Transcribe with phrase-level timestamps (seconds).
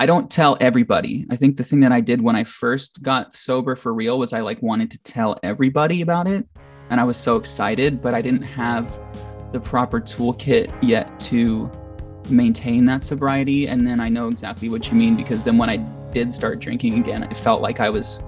[0.00, 1.26] I don't tell everybody.
[1.28, 4.32] I think the thing that I did when I first got sober for real was
[4.32, 6.46] I like wanted to tell everybody about it.
[6.88, 8.96] And I was so excited, but I didn't have
[9.52, 11.68] the proper toolkit yet to
[12.30, 13.66] maintain that sobriety.
[13.66, 15.78] And then I know exactly what you mean because then when I
[16.12, 18.22] did start drinking again, it felt like I was,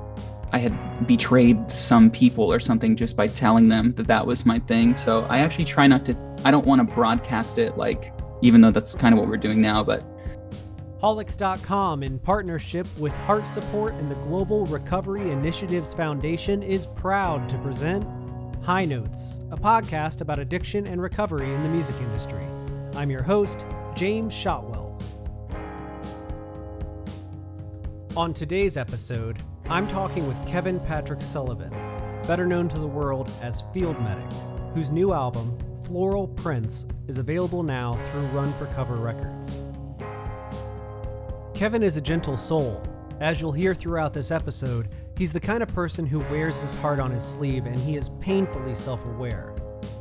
[0.52, 4.59] I had betrayed some people or something just by telling them that that was my
[4.59, 4.96] thing.
[4.96, 8.12] So I actually try not to, I don't want to broadcast it like,
[8.43, 10.05] even though that's kind of what we're doing now, but
[11.02, 17.56] Holics.com, in partnership with Heart Support and the Global Recovery Initiatives Foundation, is proud to
[17.58, 18.06] present
[18.62, 22.44] High Notes, a podcast about addiction and recovery in the music industry.
[22.96, 25.00] I'm your host, James Shotwell.
[28.14, 31.70] On today's episode, I'm talking with Kevin Patrick Sullivan,
[32.27, 34.30] better known to the world as Field Medic,
[34.74, 39.62] whose new album, Floral Prince, is available now through Run for Cover Records.
[41.60, 42.82] Kevin is a gentle soul.
[43.20, 44.88] As you'll hear throughout this episode,
[45.19, 48.08] he's the kind of person who wears his heart on his sleeve and he is
[48.19, 49.55] painfully self aware.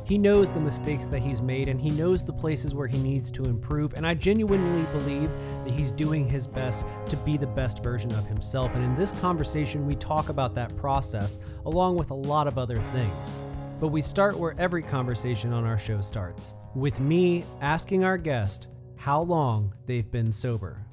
[0.06, 3.30] He knows the mistakes that he's made and he knows the places where he needs
[3.32, 5.30] to improve, and I genuinely believe
[5.66, 8.74] that he's doing his best to be the best version of himself.
[8.74, 12.80] And in this conversation, we talk about that process along with a lot of other
[12.94, 13.38] things.
[13.80, 18.68] But we start where every conversation on our show starts with me asking our guest
[18.96, 20.86] how long they've been sober.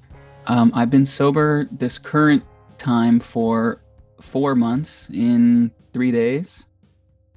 [0.48, 2.44] Um, I've been sober this current
[2.78, 3.81] time for
[4.22, 6.66] four months in three days.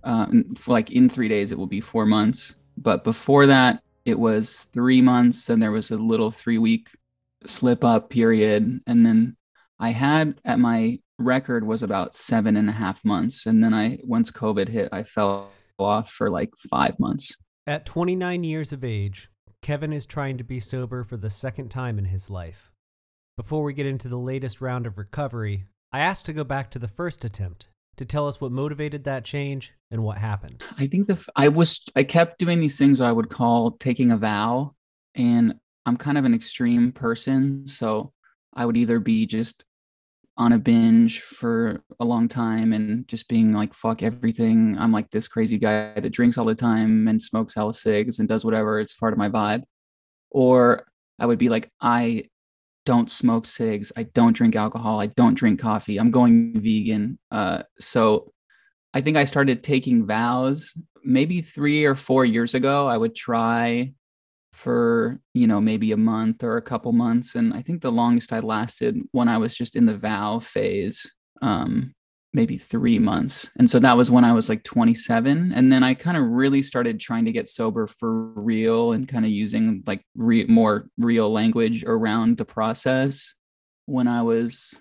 [0.04, 0.26] Uh,
[0.66, 2.54] like in three days, it will be four months.
[2.76, 5.44] But before that, it was three months.
[5.44, 6.88] Then there was a little three week
[7.46, 8.80] slip up period.
[8.86, 9.36] And then
[9.78, 13.44] I had at my record was about seven and a half months.
[13.44, 17.36] And then I, once COVID hit, I fell off for like five months.
[17.66, 19.28] At 29 years of age,
[19.62, 22.69] Kevin is trying to be sober for the second time in his life.
[23.40, 26.78] Before we get into the latest round of recovery, I asked to go back to
[26.78, 30.62] the first attempt to tell us what motivated that change and what happened.
[30.76, 34.18] I think the I was I kept doing these things I would call taking a
[34.18, 34.74] vow
[35.14, 35.54] and
[35.86, 38.12] I'm kind of an extreme person, so
[38.52, 39.64] I would either be just
[40.36, 44.76] on a binge for a long time and just being like fuck everything.
[44.78, 48.28] I'm like this crazy guy that drinks all the time and smokes hella cigs and
[48.28, 48.78] does whatever.
[48.80, 49.62] It's part of my vibe.
[50.28, 50.84] Or
[51.18, 52.24] I would be like I
[52.86, 53.92] don't smoke cigs.
[53.96, 55.00] I don't drink alcohol.
[55.00, 55.98] I don't drink coffee.
[55.98, 57.18] I'm going vegan.
[57.30, 58.32] Uh, so
[58.94, 60.74] I think I started taking vows
[61.04, 62.86] maybe three or four years ago.
[62.86, 63.92] I would try
[64.52, 67.34] for, you know, maybe a month or a couple months.
[67.34, 71.10] And I think the longest I lasted when I was just in the vow phase.
[71.40, 71.94] Um,
[72.32, 73.50] maybe three months.
[73.58, 75.52] And so that was when I was like 27.
[75.52, 79.24] And then I kind of really started trying to get sober for real and kind
[79.24, 83.34] of using like re- more real language around the process
[83.86, 84.80] when I was,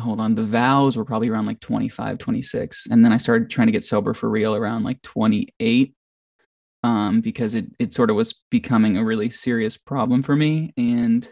[0.00, 2.86] hold on, the vows were probably around like 25, 26.
[2.90, 5.94] And then I started trying to get sober for real around like 28.
[6.84, 10.74] Um, because it it sort of was becoming a really serious problem for me.
[10.76, 11.26] And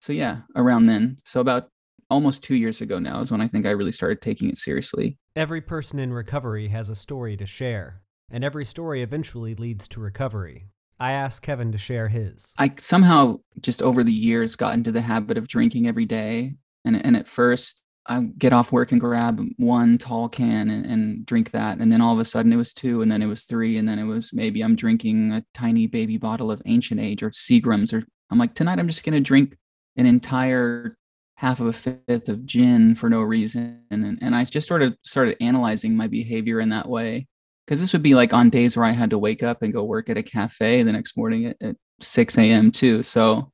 [0.00, 1.18] so yeah, around then.
[1.24, 1.70] So about
[2.10, 5.18] almost two years ago now is when I think I really started taking it seriously.
[5.36, 10.00] Every person in recovery has a story to share, and every story eventually leads to
[10.00, 10.66] recovery.
[11.00, 12.52] I asked Kevin to share his.
[12.56, 16.54] I somehow just over the years got into the habit of drinking every day.
[16.84, 21.26] And, and at first, I get off work and grab one tall can and, and,
[21.26, 21.78] drink that.
[21.78, 23.88] And then all of a sudden it was two, and then it was three, and
[23.88, 27.94] then it was maybe I'm drinking a tiny baby bottle of Ancient Age or Seagram's.
[27.94, 29.56] Or I'm like, tonight I'm just going to drink
[29.96, 30.98] an entire
[31.36, 33.82] half of a fifth of gin for no reason.
[33.90, 37.26] And, and i just sort of started analyzing my behavior in that way.
[37.66, 39.84] Because this would be like on days where i had to wake up and go
[39.84, 43.02] work at a cafe the next morning at, at 6 a.m too.
[43.02, 43.52] So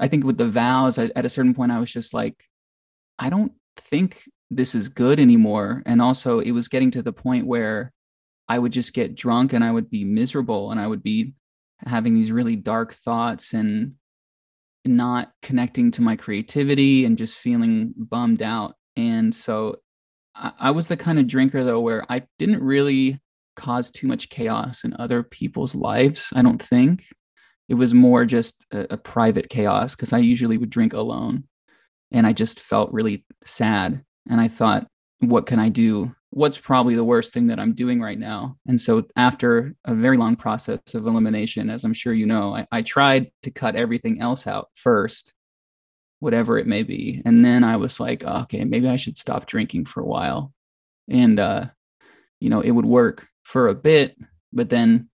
[0.00, 2.44] i think with the vows I, at a certain point i was just like
[3.18, 5.82] i don't think this is good anymore.
[5.84, 7.92] And also it was getting to the point where
[8.48, 11.34] i would just get drunk and i would be miserable and i would be
[11.86, 13.94] having these really dark thoughts and
[14.84, 18.74] not connecting to my creativity and just feeling bummed out.
[18.96, 19.76] And so
[20.34, 23.20] I, I, was the kind of drinker though where I didn't really
[23.56, 26.32] cause too much chaos in other people's lives.
[26.36, 27.06] I don't think
[27.68, 31.44] it was more just a, a private chaos because I usually would drink alone
[32.12, 34.04] and I just felt really sad.
[34.28, 34.86] And I thought,
[35.20, 38.56] what can I do what's probably the worst thing that I'm doing right now.
[38.66, 42.66] And so, after a very long process of elimination, as I'm sure you know, I,
[42.72, 45.32] I, tried to cut everything else out first,
[46.18, 47.22] whatever it may be.
[47.24, 50.52] And then I was like, oh, okay, maybe I should stop drinking for a while.
[51.08, 51.66] And, uh,
[52.40, 54.16] you know, it would work for a bit,
[54.52, 55.10] but then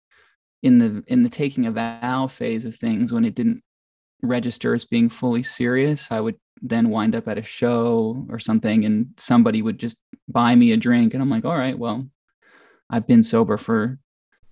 [0.63, 3.61] in the in the taking a vow phase of things when it didn't
[4.21, 8.85] register as being fully serious, I would then wind up at a show or something
[8.85, 9.97] and somebody would just
[10.27, 12.07] buy me a drink and I'm like, all right, well,
[12.89, 13.99] I've been sober for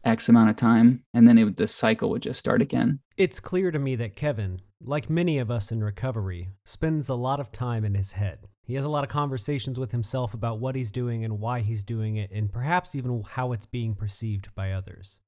[0.04, 1.04] X amount of time.
[1.14, 3.00] And then it, the cycle would just start again.
[3.18, 7.40] It's clear to me that Kevin, like many of us in recovery, spends a lot
[7.40, 8.40] of time in his head.
[8.64, 11.84] He has a lot of conversations with himself about what he's doing and why he's
[11.84, 15.20] doing it, and perhaps even how it's being perceived by others.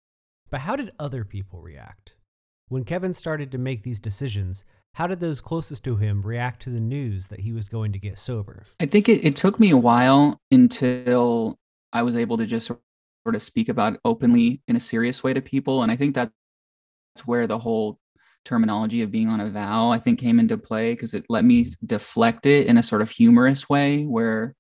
[0.50, 2.16] But how did other people react?
[2.68, 6.70] When Kevin started to make these decisions, how did those closest to him react to
[6.70, 8.64] the news that he was going to get sober?
[8.80, 11.58] I think it, it took me a while until
[11.94, 12.80] I was able to just sort
[13.36, 15.84] of speak about it openly in a serious way to people.
[15.84, 16.32] And I think that's
[17.26, 18.00] where the whole
[18.46, 21.68] terminology of being on a vow, I think, came into play because it let me
[21.86, 24.56] deflect it in a sort of humorous way where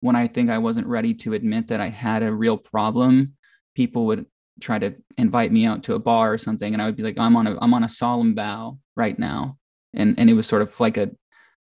[0.00, 3.34] when I think I wasn't ready to admit that I had a real problem,
[3.74, 4.26] people would
[4.60, 7.18] try to invite me out to a bar or something and I would be like
[7.18, 9.58] I'm on a I'm on a solemn vow right now
[9.96, 11.10] and and it was sort of like a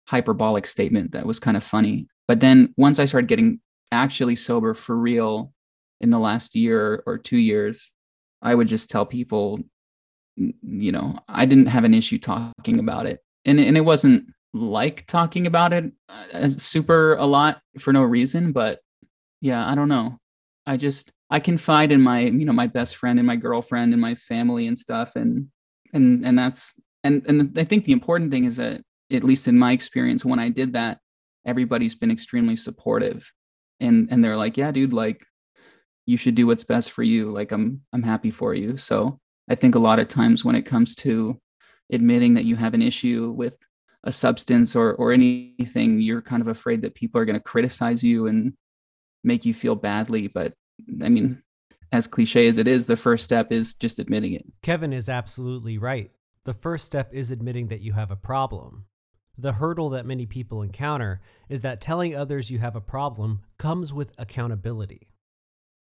[0.07, 3.59] hyperbolic statement that was kind of funny but then once I started getting
[3.91, 5.53] actually sober for real
[5.99, 7.91] in the last year or 2 years
[8.41, 9.59] I would just tell people
[10.35, 15.05] you know I didn't have an issue talking about it and and it wasn't like
[15.07, 18.79] talking about it uh, super a lot for no reason but
[19.41, 20.17] yeah I don't know
[20.65, 24.01] I just I confide in my, you know, my best friend and my girlfriend and
[24.01, 25.15] my family and stuff.
[25.15, 25.49] And,
[25.93, 26.73] and, and that's,
[27.03, 30.39] and, and I think the important thing is that, at least in my experience, when
[30.39, 30.99] I did that,
[31.45, 33.31] everybody's been extremely supportive
[33.79, 35.25] and, and they're like, yeah, dude, like
[36.05, 37.31] you should do what's best for you.
[37.31, 38.75] Like I'm, I'm happy for you.
[38.75, 41.39] So I think a lot of times when it comes to
[41.89, 43.57] admitting that you have an issue with
[44.03, 48.03] a substance or, or anything, you're kind of afraid that people are going to criticize
[48.03, 48.53] you and
[49.23, 50.27] make you feel badly.
[50.27, 50.53] But
[51.01, 51.41] I mean,
[51.93, 54.45] as cliche as it is, the first step is just admitting it.
[54.61, 56.11] Kevin is absolutely right.
[56.47, 58.85] The first step is admitting that you have a problem.
[59.37, 63.91] The hurdle that many people encounter is that telling others you have a problem comes
[63.91, 65.09] with accountability.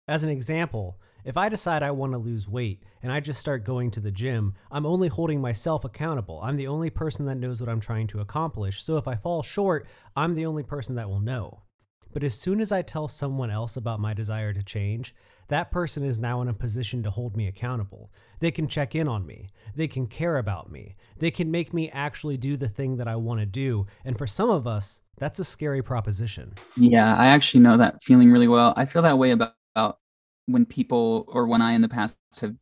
[0.05, 3.63] As an example, if I decide I want to lose weight and I just start
[3.63, 6.41] going to the gym, I'm only holding myself accountable.
[6.43, 8.83] I'm the only person that knows what I'm trying to accomplish.
[8.83, 11.61] So if I fall short, I'm the only person that will know.
[12.11, 15.15] But as soon as I tell someone else about my desire to change,
[15.49, 18.11] that person is now in a position to hold me accountable.
[18.39, 19.49] They can check in on me.
[19.75, 20.95] They can care about me.
[21.17, 23.85] They can make me actually do the thing that I want to do.
[24.05, 26.53] And for some of us, that's a scary proposition.
[26.77, 28.73] Yeah, I actually know that feeling really well.
[28.77, 29.97] I feel that way about, about
[30.45, 32.55] when people or when I in the past have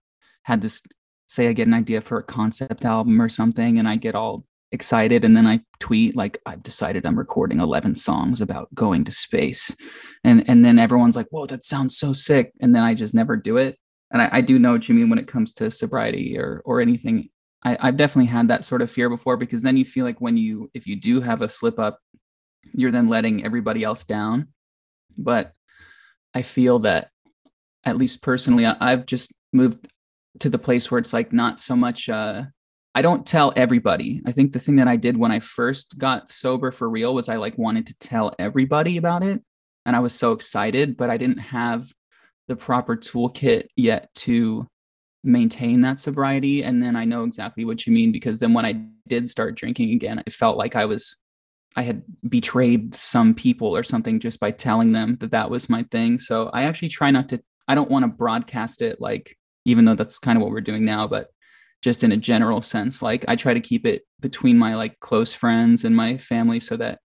[0.43, 0.81] had this
[1.27, 4.45] say I get an idea for a concept album or something and I get all
[4.71, 9.11] excited and then I tweet like I've decided I'm recording 11 songs about going to
[9.11, 9.75] space.
[10.23, 12.51] And and then everyone's like whoa that sounds so sick.
[12.59, 13.77] And then I just never do it.
[14.11, 16.81] And I, I do know what you mean when it comes to sobriety or or
[16.81, 17.29] anything.
[17.63, 20.37] I, I've definitely had that sort of fear before because then you feel like when
[20.37, 21.99] you if you do have a slip up
[22.73, 24.49] you're then letting everybody else down.
[25.17, 25.53] But
[26.33, 27.09] I feel that
[27.85, 29.87] at least personally I, I've just moved
[30.39, 32.43] to the place where it's like not so much uh
[32.97, 34.23] I don't tell everybody.
[34.25, 37.29] I think the thing that I did when I first got sober for real was
[37.29, 39.43] I like wanted to tell everybody about it.
[39.85, 41.93] And I was so excited, but I didn't have
[42.47, 44.65] the proper toolkit yet to
[45.23, 46.63] maintain that sobriety.
[46.63, 49.91] And then I know exactly what you mean because then when I did start drinking
[49.91, 51.17] again, it felt like I was,
[51.75, 55.83] I had betrayed some people or something just by telling them that that was my
[55.91, 56.17] thing.
[56.17, 59.93] So I actually try not to, I don't want to broadcast it like, even though
[59.93, 61.27] that's kind of what we're doing now, but
[61.81, 65.33] just in a general sense like i try to keep it between my like close
[65.33, 66.99] friends and my family so that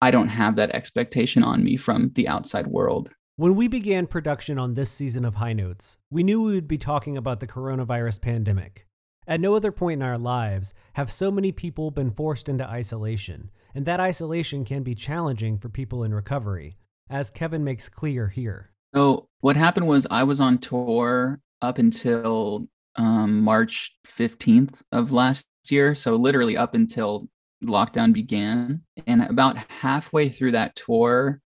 [0.00, 3.10] i don't have that expectation on me from the outside world.
[3.36, 6.78] When we began production on this season of high notes we knew we would be
[6.78, 8.86] talking about the coronavirus pandemic.
[9.28, 13.50] At no other point in our lives have so many people been forced into isolation
[13.74, 16.78] and that isolation can be challenging for people in recovery
[17.10, 18.72] as kevin makes clear here.
[18.94, 25.48] So what happened was i was on tour up until um, March 15th of last
[25.70, 25.94] year.
[25.94, 27.28] So, literally up until
[27.64, 28.82] lockdown began.
[29.06, 31.40] And about halfway through that tour,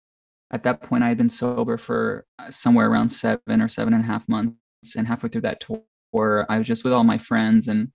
[0.51, 4.05] at that point, I had been sober for uh, somewhere around seven or seven and
[4.05, 4.57] a half months.
[4.97, 7.93] And halfway through that tour, I was just with all my friends and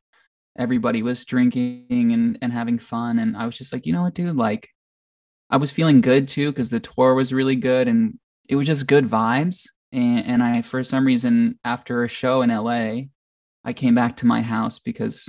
[0.58, 3.20] everybody was drinking and, and having fun.
[3.20, 4.38] And I was just like, you know what, dude?
[4.38, 4.70] Like,
[5.50, 8.88] I was feeling good too because the tour was really good and it was just
[8.88, 9.68] good vibes.
[9.92, 13.08] And, and I, for some reason, after a show in LA,
[13.66, 15.28] I came back to my house because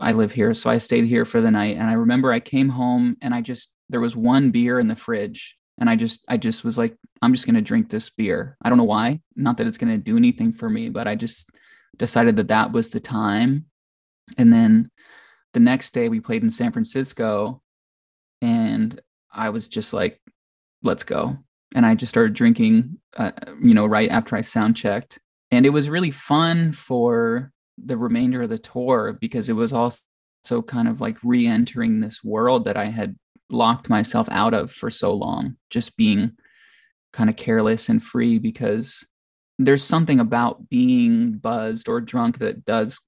[0.00, 0.54] I live here.
[0.54, 1.76] So I stayed here for the night.
[1.76, 4.96] And I remember I came home and I just, there was one beer in the
[4.96, 5.56] fridge.
[5.78, 8.56] And I just, I just was like, I'm just going to drink this beer.
[8.62, 9.20] I don't know why.
[9.34, 11.50] Not that it's going to do anything for me, but I just
[11.96, 13.66] decided that that was the time.
[14.38, 14.90] And then
[15.52, 17.60] the next day we played in San Francisco
[18.40, 19.00] and
[19.32, 20.20] I was just like,
[20.82, 21.38] let's go.
[21.74, 25.18] And I just started drinking, uh, you know, right after I sound checked.
[25.52, 30.62] And it was really fun for the remainder of the tour because it was also
[30.66, 33.16] kind of like re entering this world that I had
[33.50, 36.32] locked myself out of for so long, just being
[37.12, 39.04] kind of careless and free because
[39.58, 43.00] there's something about being buzzed or drunk that does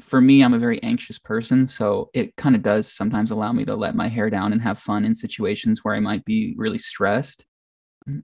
[0.00, 3.64] for me i'm a very anxious person so it kind of does sometimes allow me
[3.64, 6.78] to let my hair down and have fun in situations where i might be really
[6.78, 7.44] stressed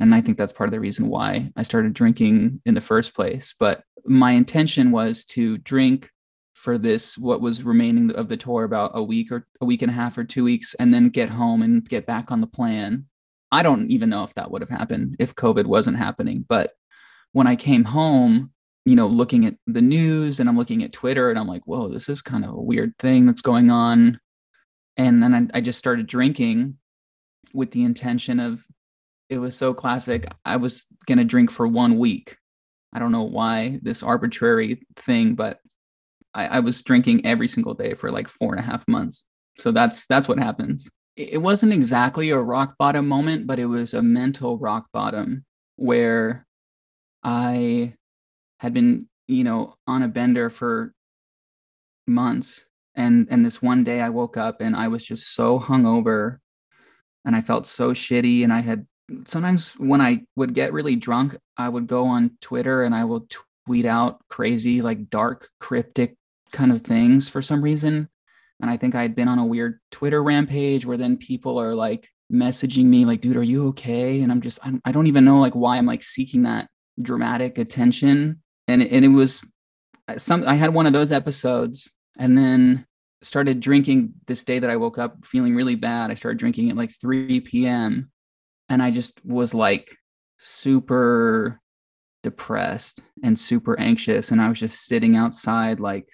[0.01, 3.15] and i think that's part of the reason why i started drinking in the first
[3.15, 3.55] place.
[3.59, 6.11] But my intention was to drink
[6.55, 9.91] for this what was remaining of the tour about a week or a week and
[9.91, 13.07] a half or two weeks and then get home and get back on the plan.
[13.53, 16.45] I don't even know if that would have happened if covid wasn't happening.
[16.49, 16.73] But
[17.33, 18.53] when i came home
[18.85, 21.89] you know looking at the news and i'm looking at twitter and i'm like whoa
[21.89, 24.21] this is kind of a weird thing that's going on.
[24.97, 26.79] And then I, I just started drinking
[27.53, 28.65] with the intention of
[29.29, 32.37] it was so classic i was going to drink for one week
[32.93, 35.61] i don't know why this arbitrary thing but
[36.37, 39.27] I, I was drinking every single day for like four and a half months.
[39.59, 40.89] So that's that's what happens.
[41.17, 46.47] It wasn't exactly a rock bottom moment, but it was a mental rock bottom where
[47.25, 47.95] I
[48.61, 50.93] had been, you know, on a bender for
[52.07, 52.67] months.
[52.95, 56.39] And and this one day I woke up and I was just so hungover
[57.25, 58.45] and I felt so shitty.
[58.45, 58.87] And I had
[59.27, 63.27] sometimes when I would get really drunk, I would go on Twitter and I will
[63.65, 66.17] tweet out crazy, like dark, cryptic
[66.53, 68.09] kind of things for some reason.
[68.61, 71.75] And I think I had been on a weird Twitter rampage where then people are
[71.75, 74.21] like messaging me, like, dude, are you okay?
[74.21, 76.69] And I'm just, I, I don't even know like why I'm like seeking that
[77.01, 78.43] dramatic attention.
[78.67, 79.47] And, and it was
[80.09, 82.87] uh, some, I had one of those episodes and then
[83.23, 86.11] started drinking this day that I woke up feeling really bad.
[86.11, 88.11] I started drinking at like 3 p.m.
[88.69, 89.97] And I just was like
[90.39, 91.61] super
[92.23, 94.31] depressed and super anxious.
[94.31, 96.09] And I was just sitting outside, like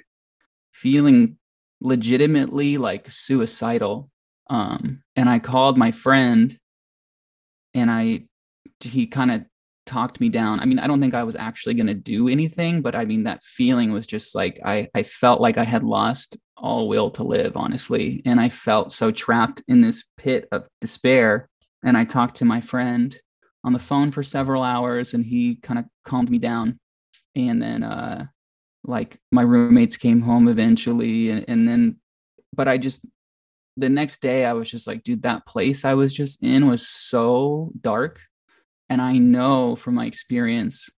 [0.72, 1.38] feeling
[1.80, 4.10] legitimately like suicidal.
[4.50, 6.58] Um, and I called my friend
[7.74, 8.24] and I,
[8.80, 9.44] he kind of
[9.86, 10.60] talked me down.
[10.60, 13.24] I mean, I don't think I was actually going to do anything, but I mean,
[13.24, 17.24] that feeling was just like, I, I felt like I had lost all will to
[17.24, 18.22] live, honestly.
[18.24, 21.48] And I felt so trapped in this pit of despair.
[21.84, 23.18] And I talked to my friend
[23.64, 26.78] on the phone for several hours and he kind of calmed me down.
[27.34, 28.26] And then, uh,
[28.84, 31.96] like my roommates came home eventually and, and then
[32.54, 33.04] but i just
[33.76, 36.86] the next day i was just like dude that place i was just in was
[36.86, 38.20] so dark
[38.88, 40.90] and i know from my experience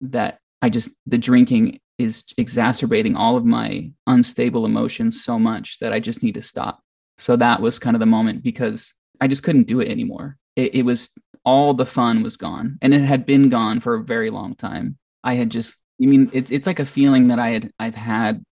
[0.00, 5.92] that i just the drinking is exacerbating all of my unstable emotions so much that
[5.92, 6.80] i just need to stop
[7.18, 10.36] so that was kind of the moment because i just couldn't do it anymore.
[10.54, 11.10] It, it was
[11.44, 14.98] all the fun was gone and it had been gone for a very long time.
[15.22, 18.44] I had just I mean, it's it's like a feeling that I had I've had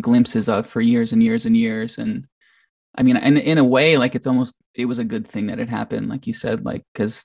[0.00, 2.26] glimpses of for years and years and years, and
[2.96, 5.58] I mean, in in a way, like it's almost it was a good thing that
[5.58, 7.24] it happened, like you said, like because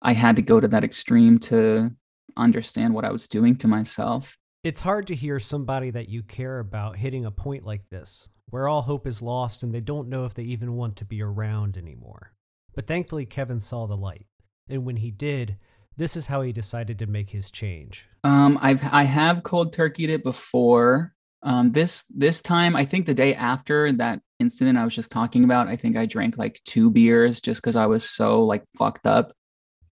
[0.00, 1.90] I had to go to that extreme to
[2.36, 4.36] understand what I was doing to myself.
[4.64, 8.68] It's hard to hear somebody that you care about hitting a point like this, where
[8.68, 11.76] all hope is lost and they don't know if they even want to be around
[11.76, 12.32] anymore.
[12.74, 14.26] But thankfully, Kevin saw the light,
[14.68, 15.56] and when he did,
[15.96, 18.06] this is how he decided to make his change.
[18.22, 21.14] Um, I've I have cold turkeyed it before.
[21.42, 25.44] Um, this this time, I think the day after that incident I was just talking
[25.44, 29.06] about, I think I drank like two beers just because I was so like fucked
[29.06, 29.32] up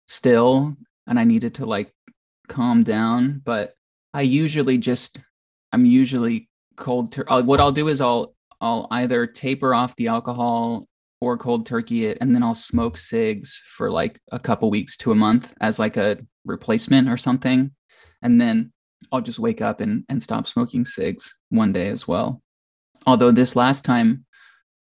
[0.07, 1.93] still, and I needed to like
[2.47, 3.41] calm down.
[3.43, 3.75] But
[4.13, 5.19] I usually just
[5.71, 7.11] I'm usually cold.
[7.11, 10.85] Tur- uh, what I'll do is I'll I'll either taper off the alcohol
[11.19, 15.11] or cold turkey it and then I'll smoke cigs for like a couple weeks to
[15.11, 17.71] a month as like a replacement or something.
[18.21, 18.71] And then
[19.11, 22.41] I'll just wake up and, and stop smoking cigs one day as well.
[23.05, 24.25] Although this last time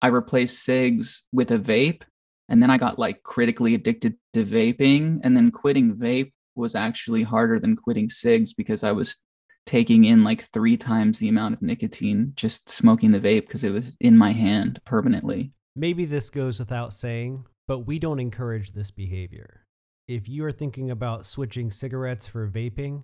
[0.02, 2.04] I replaced cigs with a vape
[2.52, 5.22] and then I got like critically addicted to vaping.
[5.24, 9.18] And then quitting vape was actually harder than quitting cigs because I was
[9.66, 13.72] taking in like three times the amount of nicotine just smoking the vape because it
[13.72, 15.52] was in my hand permanently.
[15.76, 19.66] Maybe this goes without saying, but we don't encourage this behavior.
[20.08, 23.04] If you are thinking about switching cigarettes for vaping,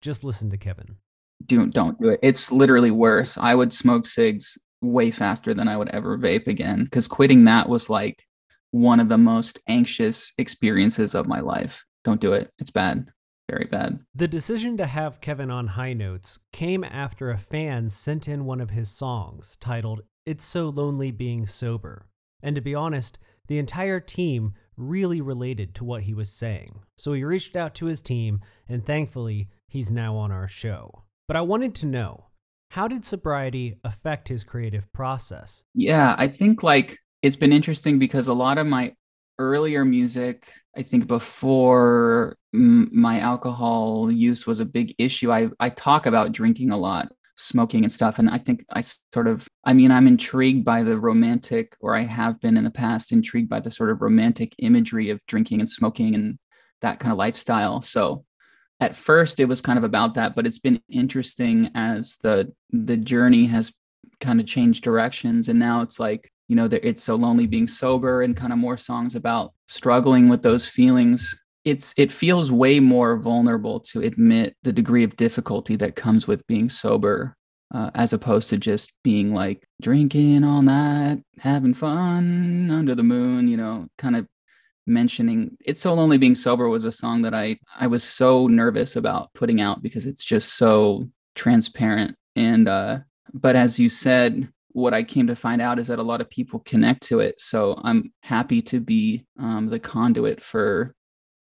[0.00, 0.96] just listen to Kevin.
[1.44, 2.20] Don't don't do it.
[2.22, 3.36] It's literally worse.
[3.36, 7.68] I would smoke cigs way faster than I would ever vape again because quitting that
[7.68, 8.24] was like
[8.70, 11.84] one of the most anxious experiences of my life.
[12.04, 12.50] Don't do it.
[12.58, 13.08] It's bad.
[13.52, 14.00] Very bad.
[14.14, 18.62] The decision to have Kevin on High Notes came after a fan sent in one
[18.62, 22.06] of his songs titled It's So Lonely Being Sober.
[22.42, 23.18] And to be honest,
[23.48, 26.80] the entire team really related to what he was saying.
[26.96, 31.04] So he reached out to his team, and thankfully, he's now on our show.
[31.28, 32.28] But I wanted to know
[32.70, 35.62] how did sobriety affect his creative process?
[35.74, 38.94] Yeah, I think like it's been interesting because a lot of my
[39.38, 46.06] earlier music, I think before my alcohol use was a big issue, I, I talk
[46.06, 48.18] about drinking a lot, smoking and stuff.
[48.18, 52.02] And I think I sort of, I mean, I'm intrigued by the romantic, or I
[52.02, 55.68] have been in the past, intrigued by the sort of romantic imagery of drinking and
[55.68, 56.38] smoking and
[56.80, 57.82] that kind of lifestyle.
[57.82, 58.24] So
[58.80, 62.96] at first it was kind of about that, but it's been interesting as the the
[62.96, 63.72] journey has
[64.20, 65.48] kind of changed directions.
[65.48, 68.76] And now it's like, you know, it's so lonely being sober and kind of more
[68.76, 71.34] songs about struggling with those feelings.
[71.64, 76.46] It's it feels way more vulnerable to admit the degree of difficulty that comes with
[76.46, 77.38] being sober,
[77.74, 83.48] uh, as opposed to just being like drinking all night, having fun under the moon.
[83.48, 84.26] You know, kind of
[84.86, 88.96] mentioning it's so lonely being sober was a song that i i was so nervous
[88.96, 92.98] about putting out because it's just so transparent and uh
[93.32, 96.30] but as you said what I came to find out is that a lot of
[96.30, 97.40] people connect to it.
[97.40, 100.94] So I'm happy to be um, the conduit for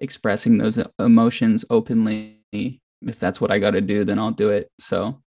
[0.00, 2.40] expressing those emotions openly.
[2.52, 4.70] If that's what I got to do, then I'll do it.
[4.80, 5.22] So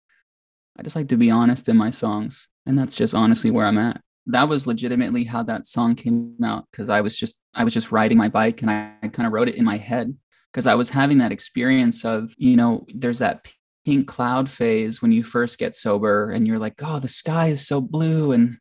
[0.78, 2.48] I just like to be honest in my songs.
[2.66, 4.02] And that's just honestly where I'm at.
[4.28, 7.92] That was legitimately how that song came out because I was just I was just
[7.92, 10.16] riding my bike and I, I kind of wrote it in my head
[10.54, 13.52] because I was having that experience of, you know, there's that
[13.90, 17.66] pink cloud phase when you first get sober and you're like, oh, the sky is
[17.66, 18.60] so blue and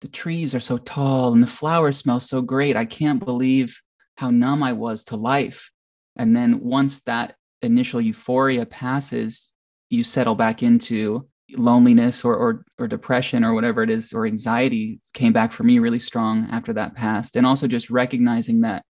[0.00, 2.76] the trees are so tall and the flowers smell so great.
[2.76, 3.82] I can't believe
[4.16, 5.70] how numb I was to life.
[6.16, 9.52] And then once that initial euphoria passes,
[9.90, 15.00] you settle back into loneliness or, or or depression or whatever it is or anxiety
[15.12, 18.84] came back for me really strong after that passed and also just recognizing that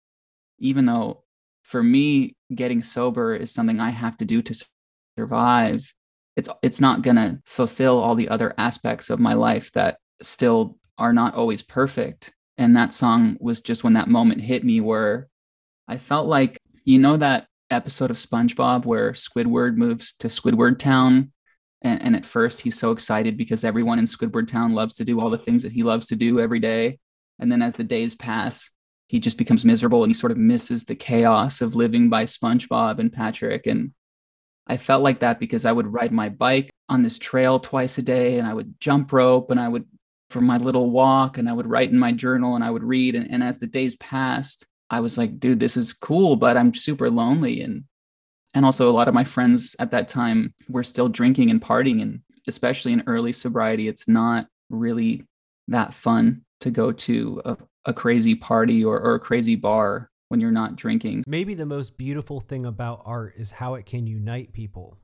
[0.59, 1.23] even though
[1.63, 4.55] for me getting sober is something i have to do to
[5.19, 5.93] survive
[6.37, 10.79] it's it's not going to fulfill all the other aspects of my life that still
[10.99, 12.33] are not always perfect.
[12.59, 15.29] And that song was just when that moment hit me where
[15.89, 21.33] i felt like you know that episode of spongebob where squidward moves to squidward town?
[21.83, 25.21] And, and, at first he's so excited because everyone in squidward town loves to do
[25.21, 26.99] all the things that he loves to do every day.
[27.39, 28.71] And then as the days pass
[29.09, 32.99] he just becomes miserable and he sort of misses the chaos of living by spongebob
[32.99, 33.93] and patrick and
[34.67, 38.03] I felt like that because I would ride my bike on this trail twice a
[38.03, 39.85] day and I would jump rope and I would
[40.31, 43.15] for my little walk and I would write in my journal and I would read.
[43.15, 46.75] And, and as the days passed, I was like, dude, this is cool, but I'm
[46.75, 47.61] super lonely.
[47.61, 47.85] And
[48.55, 52.01] and also a lot of my friends at that time were still drinking and partying.
[52.01, 55.25] And especially in early sobriety, it's not really
[55.69, 60.41] that fun to go to a, a crazy party or, or a crazy bar when
[60.41, 61.25] you're not drinking.
[61.27, 64.99] Maybe the most beautiful thing about art is how it can unite people.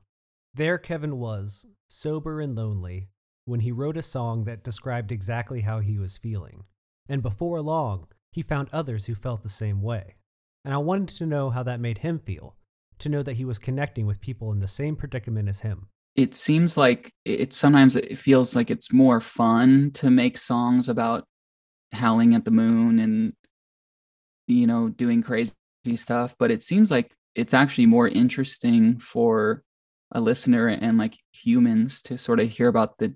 [0.53, 3.07] There, Kevin was, sober and lonely,
[3.45, 6.63] when he wrote a song that described exactly how he was feeling.
[7.09, 10.15] And before long, he found others who felt the same way.
[10.63, 12.55] And I wanted to know how that made him feel,
[12.99, 15.87] to know that he was connecting with people in the same predicament as him.
[16.15, 21.25] It seems like it sometimes it feels like it's more fun to make songs about
[21.91, 23.33] howling at the moon and
[24.47, 25.53] you know, doing crazy
[25.95, 29.63] stuff, but it seems like it's actually more interesting for
[30.11, 33.15] a listener and like humans to sort of hear about the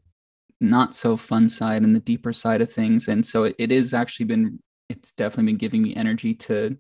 [0.59, 3.07] not so fun side and the deeper side of things.
[3.07, 4.59] And so it, it is actually been
[4.89, 6.77] it's definitely been giving me energy to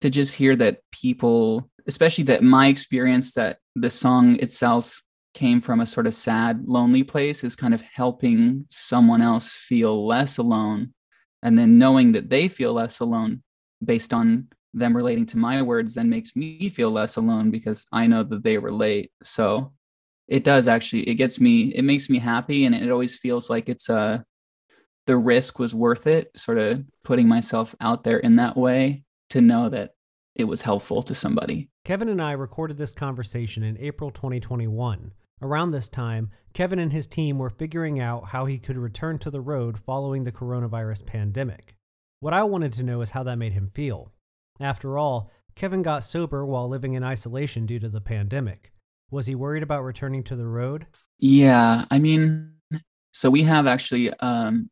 [0.00, 5.02] to just hear that people especially that my experience that the song itself
[5.34, 10.06] came from a sort of sad lonely place is kind of helping someone else feel
[10.06, 10.92] less alone
[11.42, 13.42] and then knowing that they feel less alone
[13.82, 18.06] based on them relating to my words then makes me feel less alone because I
[18.06, 19.10] know that they relate.
[19.22, 19.72] So
[20.28, 22.64] it does actually, it gets me, it makes me happy.
[22.64, 24.20] And it always feels like it's uh,
[25.06, 29.40] the risk was worth it, sort of putting myself out there in that way to
[29.40, 29.90] know that
[30.36, 31.68] it was helpful to somebody.
[31.84, 35.12] Kevin and I recorded this conversation in April 2021.
[35.42, 39.30] Around this time, Kevin and his team were figuring out how he could return to
[39.30, 41.76] the road following the coronavirus pandemic.
[42.20, 44.12] What I wanted to know is how that made him feel.
[44.60, 48.72] After all, Kevin got sober while living in isolation due to the pandemic.
[49.10, 50.86] Was he worried about returning to the road?
[51.18, 52.52] Yeah, I mean,
[53.12, 54.70] so we have actually um,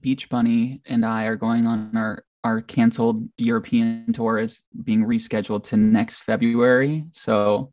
[0.00, 5.64] Beach Bunny and I are going on our our canceled European tour is being rescheduled
[5.64, 7.06] to next February.
[7.12, 7.72] So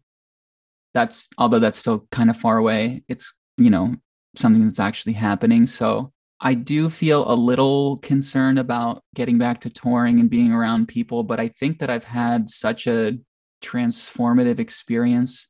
[0.94, 3.96] that's although that's still kind of far away, it's you know
[4.36, 5.66] something that's actually happening.
[5.66, 10.88] So I do feel a little concerned about getting back to touring and being around
[10.88, 13.20] people, but I think that I've had such a
[13.62, 15.50] transformative experience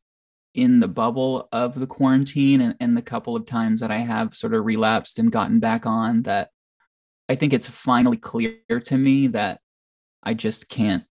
[0.53, 4.35] in the bubble of the quarantine and, and the couple of times that I have
[4.35, 6.49] sort of relapsed and gotten back on that
[7.29, 9.61] I think it's finally clear to me that
[10.21, 11.05] I just can't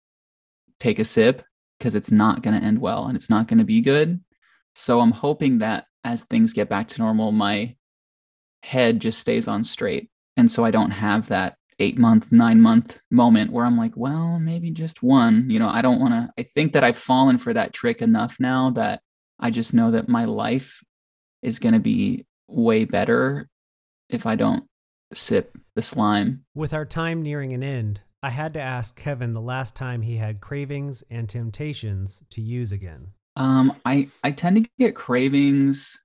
[0.77, 1.43] take a sip
[1.79, 4.21] because it's not going to end well and it's not going to be good.
[4.75, 7.75] So I'm hoping that as things get back to normal, my
[8.63, 10.09] head just stays on straight.
[10.37, 14.39] And so I don't have that eight month, nine month moment where I'm like, well,
[14.39, 15.49] maybe just one.
[15.49, 18.37] You know, I don't want to, I think that I've fallen for that trick enough
[18.39, 19.01] now that
[19.39, 20.83] I just know that my life
[21.41, 23.47] is going to be way better
[24.09, 24.65] if I don't
[25.13, 26.45] sip the slime.
[26.53, 30.17] With our time nearing an end, I had to ask Kevin the last time he
[30.17, 33.13] had cravings and temptations to use again.
[33.35, 35.97] Um, I I tend to get cravings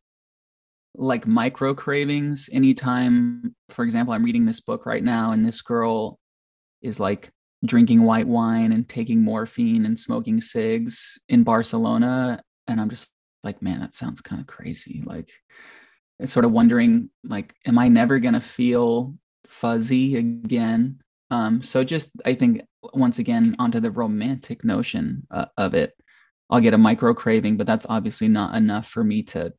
[0.96, 6.20] like micro cravings anytime for example i'm reading this book right now and this girl
[6.82, 7.32] is like
[7.64, 12.42] drinking white wine and taking morphine and smoking cigs in barcelona.
[12.66, 13.10] And i'm just
[13.42, 15.02] like man that sounds kind of crazy.
[15.04, 15.30] Like
[16.24, 19.14] sort of wondering like am i never to feel
[19.46, 25.74] fuzzy again um so just i think once again onto the romantic notion uh, of
[25.74, 25.94] it
[26.50, 29.52] i'll get a micro craving but that's obviously not enough for me to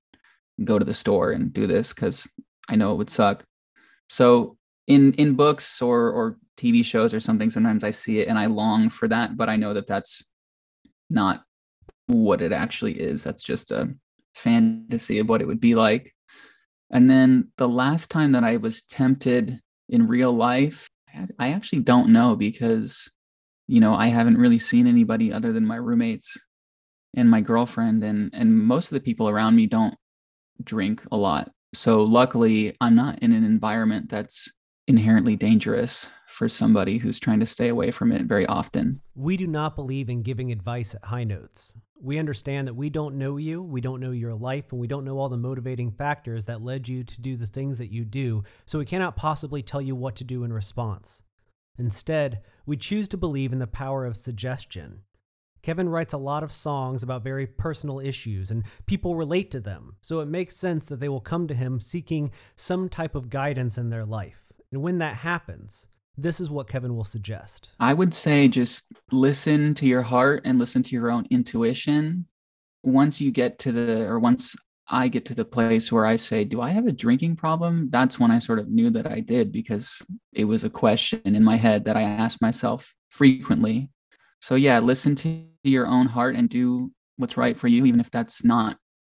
[0.63, 2.29] go to the store and do this because
[2.69, 3.43] I know it would suck.
[4.09, 8.39] So in in books or or TV shows or something, sometimes I see it and
[8.39, 10.29] I long for that, but I know that that's
[11.09, 11.43] not
[12.07, 13.23] what it actually is.
[13.23, 13.93] That's just a
[14.33, 16.13] fantasy of what it would be like.
[16.91, 20.89] And then the last time that I was tempted in real life,
[21.39, 23.11] I actually don't know because,
[23.67, 26.37] you know, I haven't really seen anybody other than my roommates
[27.15, 29.95] and my girlfriend, and and most of the people around me don't
[30.63, 31.51] drink a lot.
[31.73, 34.51] So luckily, I'm not in an environment that's
[34.87, 39.01] inherently dangerous for somebody who's trying to stay away from it very often.
[39.15, 41.73] We do not believe in giving advice at high notes.
[41.97, 45.05] We understand that we don't know you, we don't know your life, and we don't
[45.05, 48.43] know all the motivating factors that led you to do the things that you do,
[48.65, 51.23] so we cannot possibly tell you what to do in response.
[51.77, 55.01] Instead, we choose to believe in the power of suggestion.
[55.61, 59.95] Kevin writes a lot of songs about very personal issues, and people relate to them,
[60.01, 63.77] so it makes sense that they will come to him seeking some type of guidance
[63.77, 64.51] in their life.
[64.71, 67.71] And when that happens, this is what Kevin will suggest.
[67.79, 72.27] I would say just listen to your heart and listen to your own intuition.
[72.83, 74.55] Once you get to the, or once
[74.87, 77.89] I get to the place where I say, Do I have a drinking problem?
[77.89, 80.01] That's when I sort of knew that I did because
[80.31, 83.89] it was a question in my head that I asked myself frequently.
[84.41, 88.11] So, yeah, listen to your own heart and do what's right for you, even if
[88.11, 88.77] that's not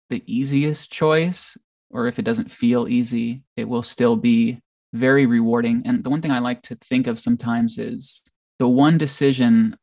[0.10, 1.58] the easiest choice
[1.90, 4.62] or if it doesn't feel easy, it will still be
[4.96, 5.82] very rewarding.
[5.86, 8.24] And the one thing I like to think of sometimes is
[8.60, 9.78] the one decision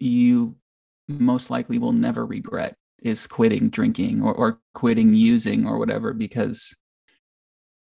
[0.00, 0.56] you
[1.06, 6.76] most likely will never regret is quitting drinking or, or quitting using or whatever, because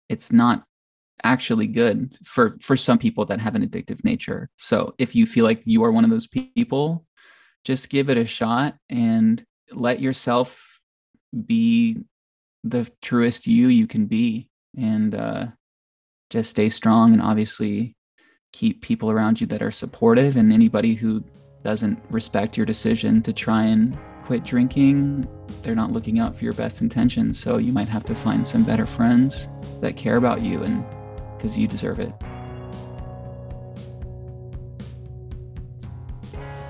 [0.10, 0.66] it's not
[1.24, 4.50] actually good for for some people that have an addictive nature.
[4.58, 7.06] So if you feel like you are one of those people,
[7.64, 10.80] just give it a shot and let yourself
[11.46, 11.98] be
[12.64, 15.48] the truest you you can be and uh,
[16.30, 17.96] just stay strong and obviously
[18.52, 21.24] keep people around you that are supportive and anybody who
[21.64, 25.28] doesn't respect your decision to try and quit drinking
[25.62, 27.40] they're not looking out for your best intentions.
[27.40, 29.48] So you might have to find some better friends
[29.82, 30.86] that care about you and
[31.38, 32.14] because you deserve it.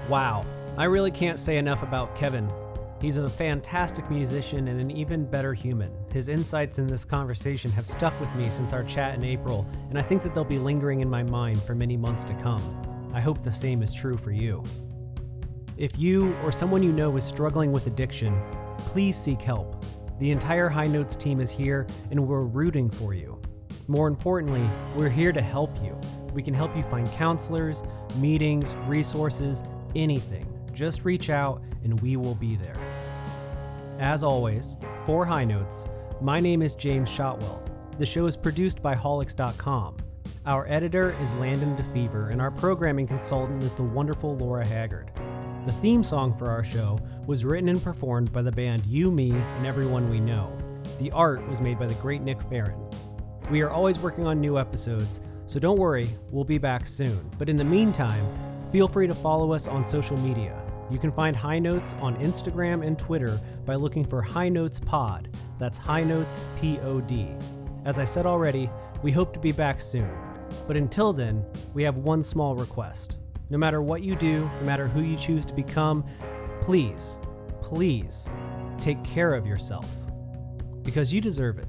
[0.09, 0.45] Wow.
[0.77, 2.49] I really can't say enough about Kevin.
[3.05, 5.91] He's a fantastic musician and an even better human.
[6.11, 9.99] His insights in this conversation have stuck with me since our chat in April, and
[9.99, 12.63] I think that they'll be lingering in my mind for many months to come.
[13.13, 14.63] I hope the same is true for you.
[15.77, 18.41] If you or someone you know is struggling with addiction,
[18.79, 19.85] please seek help.
[20.17, 23.39] The entire High Notes team is here, and we're rooting for you.
[23.87, 25.95] More importantly, we're here to help you.
[26.33, 27.83] We can help you find counselors,
[28.17, 29.61] meetings, resources,
[29.93, 32.75] anything just reach out and we will be there.
[33.99, 35.87] As always, for High Notes,
[36.19, 37.63] my name is James Shotwell.
[37.97, 39.95] The show is produced by Holics.com.
[40.45, 45.11] Our editor is Landon DeFever, and our programming consultant is the wonderful Laura Haggard.
[45.65, 49.31] The theme song for our show was written and performed by the band You, Me,
[49.31, 50.55] and Everyone We Know.
[50.99, 52.89] The art was made by the great Nick Farron.
[53.49, 57.29] We are always working on new episodes, So don't worry, we'll be back soon.
[57.37, 58.25] But in the meantime,
[58.71, 60.64] feel free to follow us on social media.
[60.91, 65.29] You can find High Notes on Instagram and Twitter by looking for High Notes Pod.
[65.57, 67.29] That's High Notes P O D.
[67.85, 68.69] As I said already,
[69.01, 70.09] we hope to be back soon.
[70.67, 71.43] But until then,
[71.73, 73.17] we have one small request.
[73.49, 76.05] No matter what you do, no matter who you choose to become,
[76.61, 77.19] please,
[77.61, 78.27] please
[78.77, 79.89] take care of yourself
[80.83, 81.67] because you deserve it.